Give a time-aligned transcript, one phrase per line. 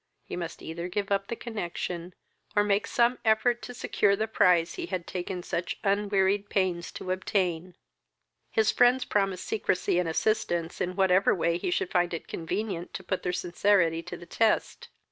[0.23, 2.15] He must either give up the connexion,
[2.55, 7.11] or make some effort to secure the prize he had taken such unwearied pains to
[7.11, 7.75] obtain.
[8.49, 13.03] His friends promised secresy and assistance in whatever way he should find it convenient to
[13.03, 14.89] put their sincerity to the test.